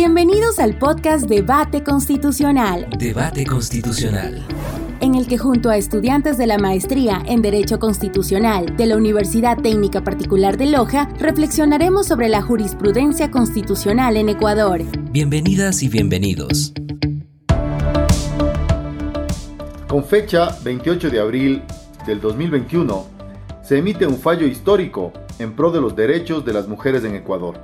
[0.00, 2.88] Bienvenidos al podcast Debate Constitucional.
[3.00, 4.46] Debate Constitucional.
[5.00, 9.58] En el que junto a estudiantes de la maestría en Derecho Constitucional de la Universidad
[9.60, 14.82] Técnica Particular de Loja, reflexionaremos sobre la jurisprudencia constitucional en Ecuador.
[15.10, 16.72] Bienvenidas y bienvenidos.
[19.88, 21.62] Con fecha 28 de abril
[22.06, 23.04] del 2021,
[23.64, 27.58] se emite un fallo histórico en pro de los derechos de las mujeres en Ecuador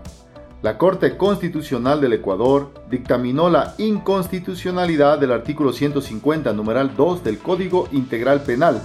[0.64, 7.86] la Corte Constitucional del Ecuador dictaminó la inconstitucionalidad del artículo 150, numeral 2 del Código
[7.92, 8.80] Integral Penal,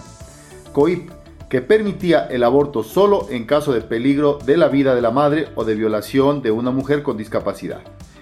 [0.73, 1.09] COIP,
[1.47, 5.47] que permitía el aborto solo en caso de peligro de la vida de la madre
[5.55, 7.79] o de violación de una mujer con discapacidad,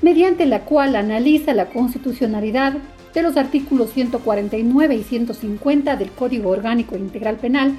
[0.03, 2.79] mediante la cual analiza la constitucionalidad
[3.15, 7.77] de los artículos 149 y 150 del Código Orgánico Integral Penal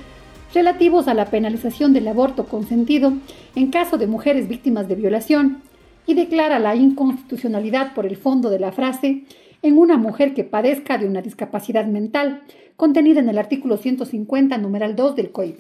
[0.54, 3.14] relativos a la penalización del aborto consentido
[3.56, 5.62] en caso de mujeres víctimas de violación
[6.06, 9.26] y declara la inconstitucionalidad por el fondo de la frase
[9.62, 12.42] en una mujer que padezca de una discapacidad mental,
[12.78, 15.60] contenida en el artículo 150, numeral 2 del COIP.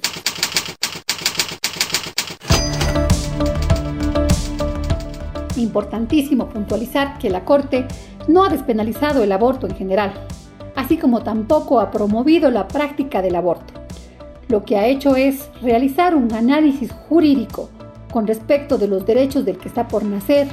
[5.58, 7.85] Importantísimo puntualizar que la Corte
[8.30, 10.14] no ha despenalizado el aborto en general,
[10.75, 13.78] así como tampoco ha promovido la práctica del aborto
[14.50, 17.70] lo que ha hecho es realizar un análisis jurídico
[18.12, 20.48] con respecto de los derechos del que está por nacer,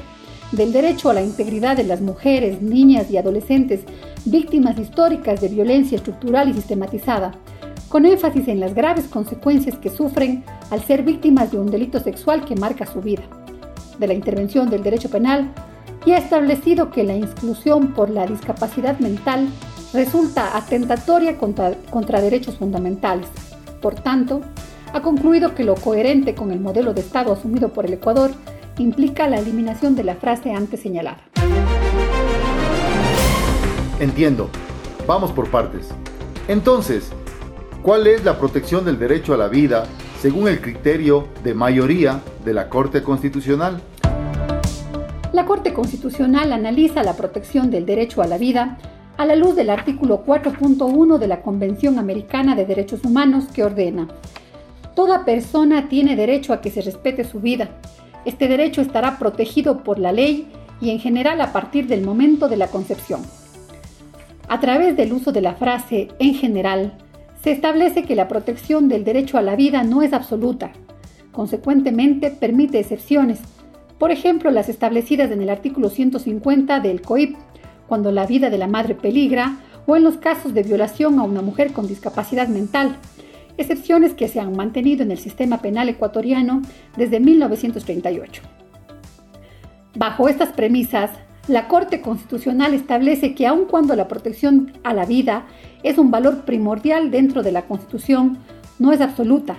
[0.52, 3.80] del derecho a la integridad de las mujeres, niñas y adolescentes
[4.26, 7.32] víctimas históricas de violencia estructural y sistematizada,
[7.88, 12.44] con énfasis en las graves consecuencias que sufren al ser víctimas de un delito sexual
[12.44, 13.22] que marca su vida,
[13.98, 15.54] de la intervención del derecho penal
[16.04, 19.48] y ha establecido que la exclusión por la discapacidad mental
[19.94, 23.28] resulta atentatoria contra, contra derechos fundamentales
[23.80, 24.40] por tanto,
[24.92, 28.30] ha concluido que lo coherente con el modelo de Estado asumido por el Ecuador
[28.78, 31.20] implica la eliminación de la frase antes señalada.
[33.98, 34.50] Entiendo.
[35.06, 35.88] Vamos por partes.
[36.48, 37.10] Entonces,
[37.82, 39.86] ¿cuál es la protección del derecho a la vida
[40.20, 43.80] según el criterio de mayoría de la Corte Constitucional?
[45.32, 48.78] La Corte Constitucional analiza la protección del derecho a la vida
[49.16, 54.08] a la luz del artículo 4.1 de la Convención Americana de Derechos Humanos que ordena,
[54.96, 57.68] Toda persona tiene derecho a que se respete su vida.
[58.24, 60.48] Este derecho estará protegido por la ley
[60.80, 63.20] y en general a partir del momento de la concepción.
[64.48, 66.96] A través del uso de la frase en general,
[67.42, 70.72] se establece que la protección del derecho a la vida no es absoluta.
[71.30, 73.40] Consecuentemente, permite excepciones,
[73.98, 77.36] por ejemplo, las establecidas en el artículo 150 del COIP,
[77.88, 81.42] cuando la vida de la madre peligra o en los casos de violación a una
[81.42, 82.96] mujer con discapacidad mental,
[83.56, 86.62] excepciones que se han mantenido en el sistema penal ecuatoriano
[86.96, 88.42] desde 1938.
[89.94, 91.10] Bajo estas premisas,
[91.48, 95.46] la Corte Constitucional establece que aun cuando la protección a la vida
[95.82, 98.38] es un valor primordial dentro de la Constitución,
[98.78, 99.56] no es absoluta.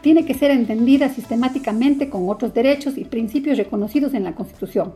[0.00, 4.94] Tiene que ser entendida sistemáticamente con otros derechos y principios reconocidos en la Constitución,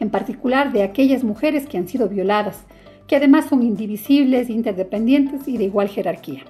[0.00, 2.64] en particular de aquellas mujeres que han sido violadas,
[3.06, 6.44] que además son indivisibles, interdependientes y de igual jerarquía.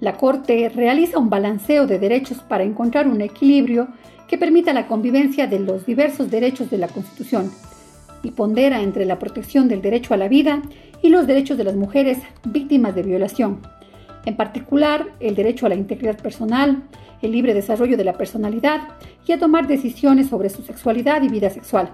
[0.00, 3.88] La Corte realiza un balanceo de derechos para encontrar un equilibrio
[4.28, 7.50] que permita la convivencia de los diversos derechos de la Constitución
[8.22, 10.62] y pondera entre la protección del derecho a la vida
[11.02, 13.60] y los derechos de las mujeres víctimas de violación,
[14.26, 16.82] en particular el derecho a la integridad personal,
[17.22, 18.88] el libre desarrollo de la personalidad
[19.26, 21.90] y a tomar decisiones sobre su sexualidad y vida sexual,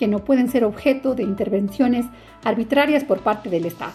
[0.00, 2.06] que no pueden ser objeto de intervenciones
[2.42, 3.92] arbitrarias por parte del Estado.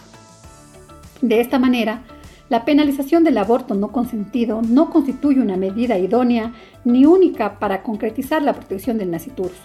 [1.20, 2.02] De esta manera,
[2.48, 6.52] la penalización del aborto no consentido no constituye una medida idónea
[6.84, 9.58] ni única para concretizar la protección del naciturus,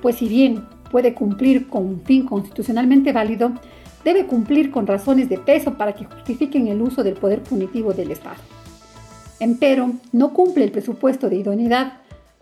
[0.00, 3.52] pues si bien puede cumplir con un fin constitucionalmente válido,
[4.04, 8.10] debe cumplir con razones de peso para que justifiquen el uso del poder punitivo del
[8.10, 8.40] Estado.
[9.38, 11.98] Empero, no cumple el presupuesto de idoneidad,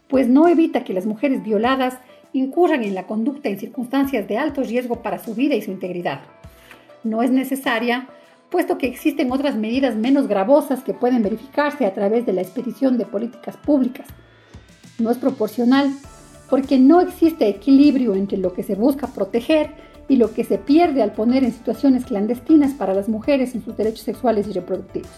[0.06, 1.98] pues no evita que las mujeres violadas
[2.38, 6.20] incurran en la conducta en circunstancias de alto riesgo para su vida y su integridad.
[7.02, 8.08] No es necesaria
[8.50, 12.98] puesto que existen otras medidas menos gravosas que pueden verificarse a través de la expedición
[12.98, 14.06] de políticas públicas.
[14.98, 15.90] No es proporcional
[16.48, 19.70] porque no existe equilibrio entre lo que se busca proteger
[20.08, 23.76] y lo que se pierde al poner en situaciones clandestinas para las mujeres en sus
[23.76, 25.10] derechos sexuales y reproductivos.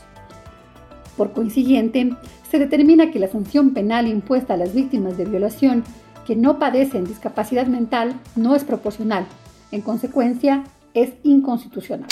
[1.16, 2.10] Por consiguiente,
[2.50, 5.84] se determina que la sanción penal impuesta a las víctimas de violación
[6.28, 9.26] que no padecen discapacidad mental no es proporcional.
[9.72, 12.06] En consecuencia, es inconstitucional.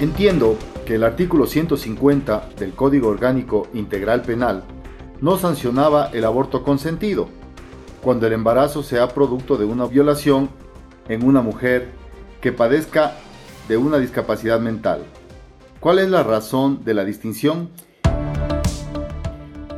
[0.00, 0.56] Entiendo
[0.86, 4.64] que el artículo 150 del Código Orgánico Integral Penal
[5.20, 7.28] no sancionaba el aborto consentido,
[8.00, 10.48] cuando el embarazo sea producto de una violación
[11.10, 11.90] en una mujer
[12.40, 13.16] que padezca
[13.68, 15.02] de una discapacidad mental.
[15.78, 17.68] ¿Cuál es la razón de la distinción?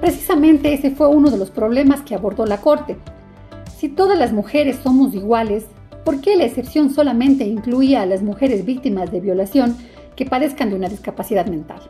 [0.07, 2.97] Precisamente ese fue uno de los problemas que abordó la Corte.
[3.77, 5.65] Si todas las mujeres somos iguales,
[6.05, 9.77] ¿por qué la excepción solamente incluía a las mujeres víctimas de violación
[10.15, 11.81] que padezcan de una discapacidad mental.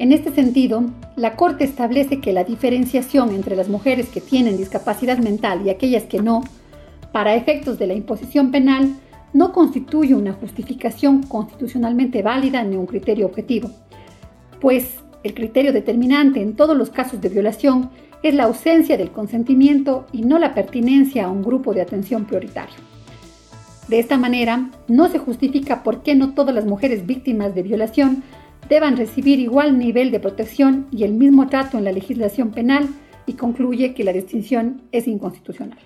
[0.00, 0.82] En este sentido,
[1.14, 6.02] la Corte establece que la diferenciación entre las mujeres que tienen discapacidad mental y aquellas
[6.02, 6.42] que no,
[7.12, 8.96] para efectos de la imposición penal,
[9.32, 13.70] no constituye una justificación constitucionalmente válida ni un criterio objetivo,
[14.60, 17.90] pues el criterio determinante en todos los casos de violación
[18.22, 22.76] es la ausencia del consentimiento y no la pertinencia a un grupo de atención prioritario.
[23.88, 28.22] De esta manera, no se justifica por qué no todas las mujeres víctimas de violación
[28.68, 32.88] deban recibir igual nivel de protección y el mismo trato en la legislación penal
[33.26, 35.78] y concluye que la distinción es inconstitucional.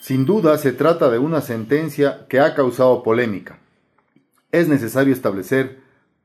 [0.00, 3.58] Sin duda se trata de una sentencia que ha causado polémica.
[4.52, 5.80] Es necesario establecer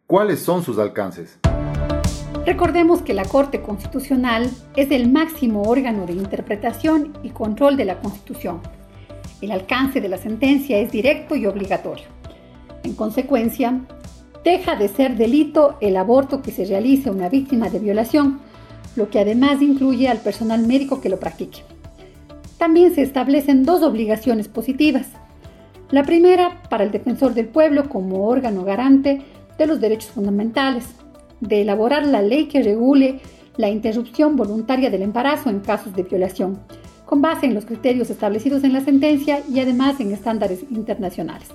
[0.07, 1.39] cuáles son sus alcances.
[2.45, 7.99] Recordemos que la Corte Constitucional es el máximo órgano de interpretación y control de la
[7.99, 8.61] Constitución
[9.41, 12.05] el alcance de la sentencia es directo y obligatorio.
[12.83, 13.81] En consecuencia,
[14.43, 18.39] deja de ser delito el aborto que se realice a una víctima de violación,
[18.95, 21.63] lo que además incluye al personal médico que lo practique.
[22.57, 25.07] También se establecen dos obligaciones positivas.
[25.91, 29.21] La primera, para el defensor del pueblo como órgano garante
[29.57, 30.85] de los derechos fundamentales,
[31.41, 33.19] de elaborar la ley que regule
[33.57, 36.59] la interrupción voluntaria del embarazo en casos de violación,
[37.05, 41.49] con base en los criterios establecidos en la sentencia y además en estándares internacionales.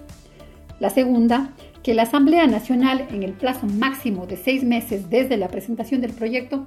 [0.78, 5.48] La segunda, que la Asamblea Nacional, en el plazo máximo de seis meses desde la
[5.48, 6.66] presentación del proyecto,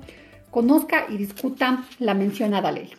[0.51, 2.91] conozca y discuta la mencionada ley.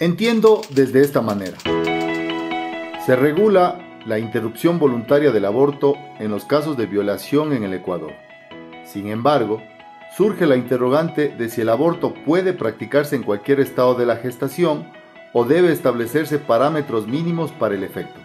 [0.00, 1.58] Entiendo desde esta manera.
[3.04, 8.12] Se regula la interrupción voluntaria del aborto en los casos de violación en el Ecuador.
[8.84, 9.62] Sin embargo,
[10.16, 14.86] surge la interrogante de si el aborto puede practicarse en cualquier estado de la gestación
[15.32, 18.18] o debe establecerse parámetros mínimos para el efecto.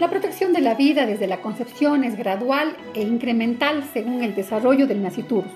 [0.00, 4.86] La protección de la vida desde la concepción es gradual e incremental según el desarrollo
[4.86, 5.50] del naciturus.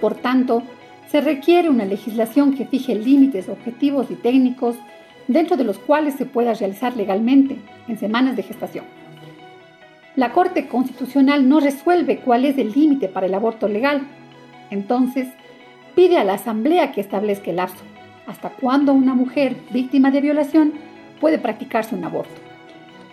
[0.00, 0.62] Por tanto,
[1.08, 4.76] se requiere una legislación que fije límites objetivos y técnicos
[5.28, 7.56] dentro de los cuales se pueda realizar legalmente
[7.88, 8.84] en semanas de gestación.
[10.16, 14.02] La Corte Constitucional no resuelve cuál es el límite para el aborto legal,
[14.70, 15.28] entonces,
[15.94, 17.84] pide a la Asamblea que establezca el lapso,
[18.26, 20.72] hasta cuándo una mujer víctima de violación
[21.20, 22.34] puede practicarse un aborto.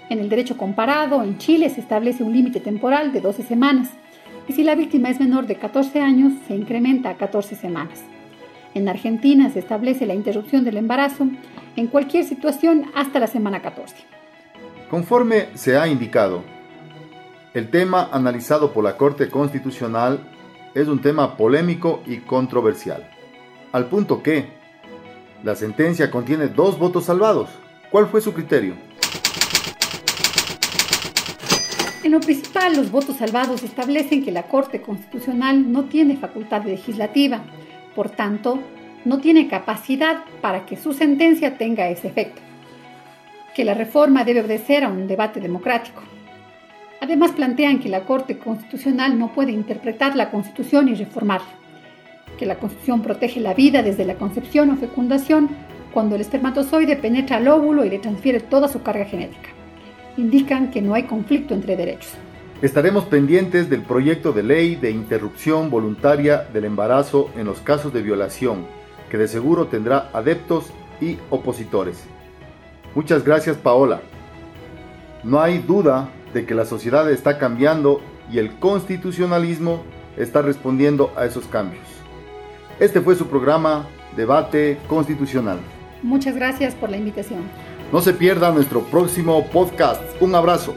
[0.09, 3.89] En el derecho comparado, en Chile se establece un límite temporal de 12 semanas,
[4.47, 8.03] y si la víctima es menor de 14 años, se incrementa a 14 semanas.
[8.73, 11.27] En Argentina se establece la interrupción del embarazo
[11.75, 13.95] en cualquier situación hasta la semana 14.
[14.89, 16.43] Conforme se ha indicado,
[17.53, 20.19] el tema analizado por la Corte Constitucional
[20.73, 23.09] es un tema polémico y controversial,
[23.71, 24.45] al punto que
[25.43, 27.49] la sentencia contiene dos votos salvados.
[27.91, 28.75] ¿Cuál fue su criterio?
[32.03, 37.41] En lo principal, los votos salvados establecen que la Corte Constitucional no tiene facultad legislativa,
[37.97, 38.59] por tanto,
[39.05, 42.39] no tiene capacidad para que su sentencia tenga ese efecto,
[43.55, 46.03] que la reforma debe obedecer a un debate democrático.
[47.01, 51.47] Además plantean que la Corte Constitucional no puede interpretar la Constitución y reformarla,
[52.37, 55.49] que la Constitución protege la vida desde la concepción o fecundación
[55.91, 59.49] cuando el espermatozoide penetra al óvulo y le transfiere toda su carga genética.
[60.17, 62.13] Indican que no hay conflicto entre derechos.
[62.59, 68.01] Estaremos pendientes del proyecto de ley de interrupción voluntaria del embarazo en los casos de
[68.01, 68.65] violación,
[69.11, 72.03] que de seguro tendrá adeptos y opositores.
[72.95, 74.01] Muchas gracias Paola.
[75.23, 79.83] No hay duda de que la sociedad está cambiando y el constitucionalismo
[80.17, 81.85] está respondiendo a esos cambios.
[82.79, 85.59] Este fue su programa Debate Constitucional.
[86.01, 87.41] Muchas gracias por la invitación.
[87.91, 90.01] No se pierda nuestro próximo podcast.
[90.19, 90.73] Un abrazo.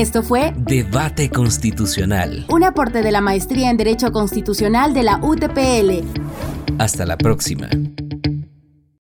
[0.00, 2.46] Esto fue Debate Constitucional.
[2.48, 6.06] Un aporte de la Maestría en Derecho Constitucional de la UTPL.
[6.78, 7.68] Hasta la próxima.